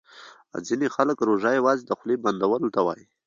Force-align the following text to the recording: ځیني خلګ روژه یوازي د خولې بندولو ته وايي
ځیني 0.65 0.87
خلګ 0.95 1.17
روژه 1.27 1.51
یوازي 1.59 1.83
د 1.85 1.91
خولې 1.97 2.15
بندولو 2.23 2.67
ته 2.75 2.79
وايي 2.85 3.05